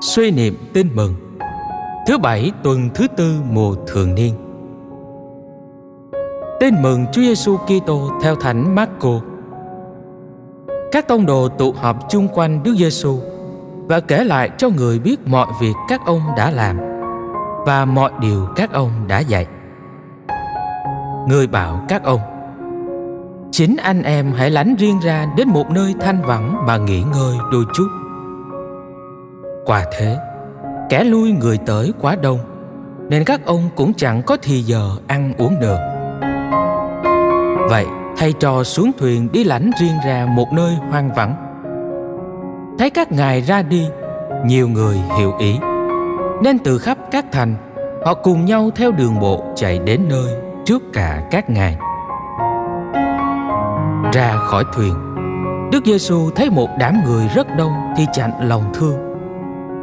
Suy 0.00 0.30
niệm 0.30 0.56
tin 0.72 0.88
mừng 0.94 1.14
Thứ 2.06 2.18
bảy 2.18 2.52
tuần 2.62 2.88
thứ 2.94 3.06
tư 3.16 3.34
mùa 3.50 3.74
thường 3.86 4.14
niên 4.14 4.34
Tin 6.60 6.82
mừng 6.82 7.06
Chúa 7.12 7.22
Giêsu 7.22 7.56
Kitô 7.56 8.10
theo 8.22 8.34
Thánh 8.34 8.74
Marco. 8.74 9.20
Các 10.92 11.08
tông 11.08 11.26
đồ 11.26 11.48
tụ 11.48 11.72
họp 11.72 12.10
chung 12.10 12.28
quanh 12.28 12.62
Đức 12.62 12.74
Giêsu 12.78 13.18
và 13.86 14.00
kể 14.00 14.24
lại 14.24 14.50
cho 14.58 14.68
người 14.70 14.98
biết 14.98 15.26
mọi 15.26 15.46
việc 15.60 15.74
các 15.88 16.00
ông 16.06 16.20
đã 16.36 16.50
làm 16.50 16.78
và 17.66 17.84
mọi 17.84 18.12
điều 18.20 18.46
các 18.56 18.72
ông 18.72 18.90
đã 19.08 19.18
dạy. 19.18 19.46
Người 21.28 21.46
bảo 21.46 21.80
các 21.88 22.02
ông, 22.04 22.20
Chính 23.52 23.76
anh 23.76 24.02
em 24.02 24.32
hãy 24.32 24.50
lánh 24.50 24.74
riêng 24.78 24.98
ra 25.02 25.26
đến 25.36 25.48
một 25.48 25.70
nơi 25.70 25.94
thanh 26.00 26.22
vắng 26.22 26.66
mà 26.66 26.76
nghỉ 26.76 27.02
ngơi 27.02 27.36
đôi 27.52 27.64
chút. 27.74 27.88
Quả 29.68 29.84
thế, 29.98 30.16
kẻ 30.88 31.04
lui 31.04 31.32
người 31.32 31.58
tới 31.66 31.92
quá 32.00 32.16
đông, 32.22 32.38
nên 33.08 33.24
các 33.24 33.46
ông 33.46 33.70
cũng 33.76 33.94
chẳng 33.94 34.22
có 34.22 34.36
thì 34.42 34.60
giờ 34.62 34.90
ăn 35.06 35.32
uống 35.38 35.60
được. 35.60 35.78
Vậy, 37.70 37.86
thầy 38.16 38.32
trò 38.32 38.62
xuống 38.62 38.90
thuyền 38.98 39.28
đi 39.32 39.44
lãnh 39.44 39.70
riêng 39.80 39.96
ra 40.06 40.26
một 40.26 40.46
nơi 40.52 40.74
hoang 40.90 41.14
vắng. 41.14 41.36
Thấy 42.78 42.90
các 42.90 43.12
ngài 43.12 43.40
ra 43.40 43.62
đi, 43.62 43.86
nhiều 44.44 44.68
người 44.68 44.96
hiểu 45.18 45.32
ý, 45.38 45.58
nên 46.42 46.58
từ 46.58 46.78
khắp 46.78 46.98
các 47.10 47.24
thành, 47.32 47.54
họ 48.04 48.14
cùng 48.14 48.44
nhau 48.44 48.70
theo 48.76 48.90
đường 48.90 49.20
bộ 49.20 49.44
chạy 49.56 49.78
đến 49.78 50.00
nơi 50.08 50.34
trước 50.64 50.82
cả 50.92 51.22
các 51.30 51.50
ngài 51.50 51.76
ra 54.12 54.36
khỏi 54.36 54.64
thuyền 54.74 54.94
Đức 55.72 55.84
Giêsu 55.84 56.30
thấy 56.30 56.50
một 56.50 56.68
đám 56.78 57.04
người 57.04 57.28
rất 57.34 57.56
đông 57.56 57.72
thì 57.96 58.06
chạnh 58.12 58.32
lòng 58.48 58.64
thương 58.74 59.07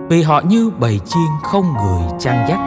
vì 0.10 0.22
họ 0.22 0.42
như 0.48 0.72
bầy 0.80 1.00
chiên 1.06 1.28
không 1.44 1.66
người 1.74 2.20
chăn 2.20 2.46
dắt. 2.50 2.60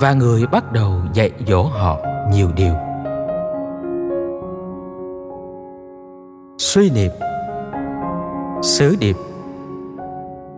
Và 0.00 0.12
người 0.12 0.46
bắt 0.46 0.72
đầu 0.72 0.92
dạy 1.12 1.30
dỗ 1.46 1.62
họ 1.62 1.98
nhiều 2.32 2.48
điều. 2.56 2.74
Suy 6.58 6.90
niệm. 6.90 7.10
Sứ 8.62 8.96
điệp 9.00 9.16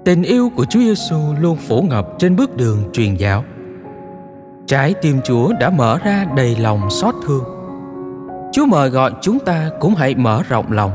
tình 0.05 0.22
yêu 0.22 0.50
của 0.56 0.64
Chúa 0.64 0.80
Giêsu 0.80 1.17
luôn 1.41 1.56
phủ 1.56 1.83
ngập 1.83 2.08
trên 2.19 2.36
bước 2.36 2.56
đường 2.56 2.78
truyền 2.92 3.14
giáo. 3.14 3.44
Trái 4.67 4.94
tim 5.02 5.20
Chúa 5.24 5.52
đã 5.61 5.70
mở 5.70 5.98
ra 6.05 6.27
đầy 6.36 6.56
lòng 6.56 6.91
xót 6.91 7.14
thương. 7.27 7.44
Chúa 8.52 8.67
mời 8.67 8.91
gọi 8.91 9.12
chúng 9.22 9.39
ta 9.39 9.70
cũng 9.80 9.94
hãy 9.94 10.14
mở 10.14 10.42
rộng 10.48 10.72
lòng 10.72 10.91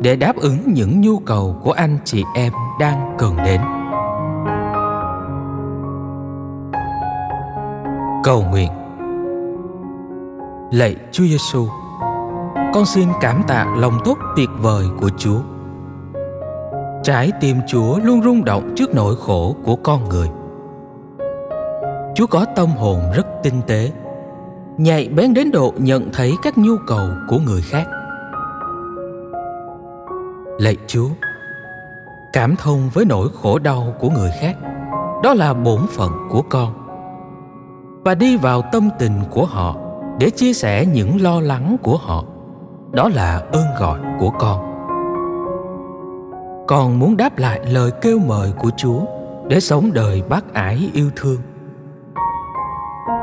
để 0.00 0.16
đáp 0.16 0.36
ứng 0.36 0.58
những 0.66 1.00
nhu 1.00 1.18
cầu 1.18 1.56
của 1.62 1.72
anh 1.72 1.98
chị 2.04 2.24
em 2.34 2.52
đang 2.80 3.16
cần 3.18 3.36
đến. 3.36 3.60
Cầu 8.24 8.44
nguyện 8.50 8.70
Lạy 10.70 10.96
Chúa 11.12 11.24
Giêsu, 11.24 11.66
con 12.74 12.86
xin 12.86 13.08
cảm 13.20 13.42
tạ 13.48 13.74
lòng 13.78 13.98
tốt 14.04 14.18
tuyệt 14.36 14.48
vời 14.60 14.86
của 15.00 15.10
Chúa. 15.18 15.40
Trái 17.02 17.32
tim 17.40 17.56
Chúa 17.68 17.98
luôn 17.98 18.22
rung 18.22 18.44
động 18.44 18.72
trước 18.76 18.94
nỗi 18.94 19.16
khổ 19.16 19.56
của 19.64 19.76
con 19.76 20.08
người. 20.08 20.28
Chúa 22.14 22.26
có 22.26 22.46
tâm 22.56 22.68
hồn 22.68 23.00
rất 23.16 23.26
tinh 23.42 23.60
tế 23.66 23.92
nhạy 24.78 25.08
bén 25.08 25.34
đến 25.34 25.50
độ 25.50 25.72
nhận 25.78 26.10
thấy 26.12 26.34
các 26.42 26.58
nhu 26.58 26.76
cầu 26.86 27.08
của 27.28 27.38
người 27.38 27.62
khác 27.62 27.86
lạy 30.58 30.76
chúa 30.86 31.08
cảm 32.32 32.56
thông 32.56 32.90
với 32.92 33.04
nỗi 33.04 33.28
khổ 33.42 33.58
đau 33.58 33.94
của 34.00 34.10
người 34.10 34.30
khác. 34.40 34.56
Đó 35.22 35.34
là 35.34 35.54
bổn 35.54 35.80
phận 35.90 36.12
của 36.30 36.42
con. 36.42 36.74
Và 38.04 38.14
đi 38.14 38.36
vào 38.36 38.62
tâm 38.72 38.88
tình 38.98 39.12
của 39.30 39.44
họ 39.44 39.76
để 40.18 40.30
chia 40.30 40.52
sẻ 40.52 40.86
những 40.86 41.22
lo 41.22 41.40
lắng 41.40 41.76
của 41.82 41.96
họ. 41.96 42.24
Đó 42.92 43.08
là 43.08 43.42
ơn 43.52 43.66
gọi 43.78 43.98
của 44.20 44.30
con. 44.30 44.68
Con 46.66 46.98
muốn 46.98 47.16
đáp 47.16 47.38
lại 47.38 47.60
lời 47.66 47.90
kêu 48.00 48.18
mời 48.18 48.52
của 48.52 48.70
chúa 48.76 49.00
để 49.48 49.60
sống 49.60 49.90
đời 49.92 50.22
bác 50.28 50.54
ái 50.54 50.90
yêu 50.94 51.10
thương. 51.16 51.38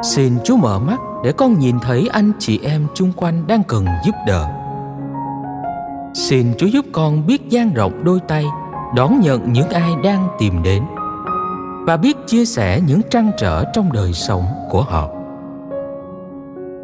Xin 0.03 0.33
chúa 0.43 0.55
mở 0.55 0.79
mắt 0.79 0.97
để 1.23 1.31
con 1.31 1.59
nhìn 1.59 1.79
thấy 1.79 2.09
anh 2.11 2.31
chị 2.39 2.59
em 2.63 2.87
chung 2.93 3.11
quanh 3.15 3.47
đang 3.47 3.63
cần 3.63 3.85
giúp 4.05 4.15
đỡ. 4.27 4.47
Xin 6.13 6.53
chúa 6.57 6.67
giúp 6.67 6.85
con 6.91 7.27
biết 7.27 7.49
dang 7.49 7.73
rộng 7.73 8.03
đôi 8.03 8.19
tay 8.19 8.45
đón 8.95 9.19
nhận 9.19 9.53
những 9.53 9.69
ai 9.69 9.91
đang 10.03 10.27
tìm 10.37 10.63
đến. 10.63 10.83
Và 11.85 11.97
biết 11.97 12.17
chia 12.25 12.45
sẻ 12.45 12.81
những 12.87 13.01
trăn 13.09 13.31
trở 13.37 13.63
trong 13.73 13.91
đời 13.91 14.13
sống 14.13 14.45
của 14.69 14.81
họ. 14.81 15.09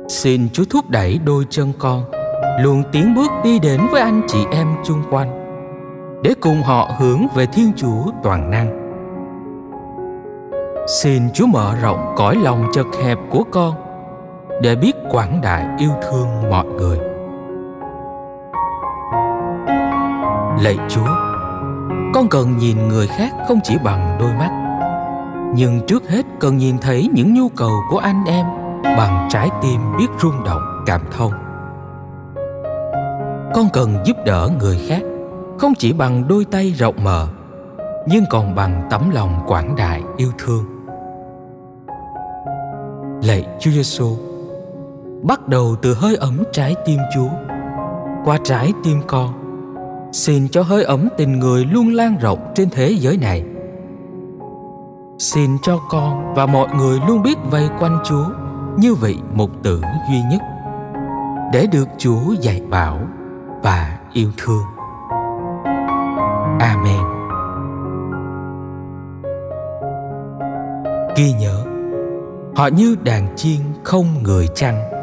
Xin 0.07 0.49
chúa 0.53 0.63
thúc 0.69 0.89
đẩy 0.89 1.19
đôi 1.25 1.45
chân 1.49 1.73
con, 1.79 2.03
luôn 2.59 2.83
tiến 2.91 3.15
bước 3.15 3.31
đi 3.43 3.59
đến 3.59 3.81
với 3.91 4.01
anh 4.01 4.21
chị 4.27 4.45
em 4.51 4.67
chung 4.83 5.01
quanh, 5.11 5.41
để 6.23 6.33
cùng 6.41 6.61
họ 6.61 6.89
hướng 6.99 7.27
về 7.35 7.45
thiên 7.45 7.71
chúa 7.75 8.03
toàn 8.23 8.51
năng. 8.51 8.81
Xin 10.87 11.23
chúa 11.33 11.45
mở 11.45 11.75
rộng 11.81 12.13
cõi 12.17 12.35
lòng 12.35 12.67
chật 12.73 12.85
hẹp 13.03 13.17
của 13.29 13.43
con, 13.51 13.73
để 14.61 14.75
biết 14.75 14.95
quảng 15.11 15.41
đại 15.41 15.67
yêu 15.77 15.91
thương 16.01 16.27
mọi 16.49 16.65
người. 16.65 16.99
Lạy 20.63 20.77
chúa 20.89 21.24
con 22.15 22.29
cần 22.29 22.57
nhìn 22.57 22.87
người 22.87 23.07
khác 23.07 23.33
không 23.47 23.59
chỉ 23.63 23.77
bằng 23.83 24.17
đôi 24.19 24.33
mắt. 24.33 24.49
Nhưng 25.55 25.81
trước 25.87 26.09
hết 26.09 26.25
cần 26.39 26.57
nhìn 26.57 26.77
thấy 26.77 27.09
những 27.13 27.33
nhu 27.33 27.49
cầu 27.49 27.71
của 27.91 27.97
anh 27.97 28.23
em 28.25 28.45
bằng 28.83 29.27
trái 29.31 29.49
tim 29.61 29.79
biết 29.97 30.07
rung 30.21 30.43
động 30.45 30.61
cảm 30.85 31.01
thông. 31.11 31.31
Con 33.53 33.69
cần 33.73 33.97
giúp 34.05 34.17
đỡ 34.25 34.49
người 34.59 34.79
khác 34.87 35.01
không 35.57 35.73
chỉ 35.77 35.93
bằng 35.93 36.27
đôi 36.27 36.45
tay 36.45 36.71
rộng 36.71 36.95
mở 37.03 37.27
nhưng 38.07 38.23
còn 38.29 38.55
bằng 38.55 38.87
tấm 38.89 39.09
lòng 39.09 39.43
quảng 39.47 39.75
đại 39.75 40.03
yêu 40.17 40.31
thương. 40.37 40.65
Lạy 43.23 43.47
chúa 43.59 43.71
giêsu 43.71 44.17
bắt 45.23 45.47
đầu 45.47 45.75
từ 45.81 45.93
hơi 45.93 46.15
ấm 46.15 46.43
trái 46.51 46.75
tim 46.85 46.99
Chúa. 47.15 47.29
Qua 48.25 48.37
trái 48.43 48.73
tim 48.83 49.01
con, 49.07 49.44
xin 50.15 50.49
cho 50.49 50.61
hơi 50.61 50.83
ấm 50.83 51.07
tình 51.17 51.39
người 51.39 51.65
luôn 51.65 51.93
lan 51.93 52.17
rộng 52.17 52.51
trên 52.55 52.69
thế 52.69 52.95
giới 52.99 53.17
này. 53.17 53.43
Xin 55.19 55.57
cho 55.61 55.79
con 55.89 56.33
và 56.35 56.45
mọi 56.45 56.67
người 56.77 56.99
luôn 57.07 57.21
biết 57.23 57.37
vây 57.51 57.69
quanh 57.79 57.99
Chúa 58.05 58.25
như 58.77 58.95
vị 58.95 59.15
một 59.33 59.49
tử 59.63 59.81
duy 60.09 60.21
nhất 60.31 60.41
để 61.53 61.67
được 61.71 61.87
Chúa 61.97 62.33
dạy 62.41 62.61
bảo 62.69 62.99
và 63.63 63.99
yêu 64.13 64.29
thương. 64.37 64.63
Amen. 66.59 67.05
Ghi 71.17 71.33
nhớ, 71.39 71.65
họ 72.55 72.67
như 72.67 72.95
đàn 73.03 73.35
chiên 73.35 73.59
không 73.83 74.23
người 74.23 74.47
chăn 74.55 74.94